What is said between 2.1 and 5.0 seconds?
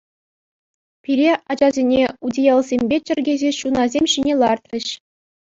утиялсемпе чӗркесе ҫунасем ҫине лартрӗҫ.